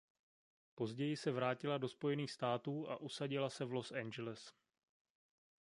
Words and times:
Později 0.75 1.17
se 1.17 1.31
vrátila 1.31 1.77
do 1.77 1.87
Spojených 1.89 2.31
států 2.31 2.89
a 2.89 2.97
usadila 2.97 3.49
se 3.49 3.65
v 3.65 3.71
Los 3.73 3.91
Angeles. 3.91 4.53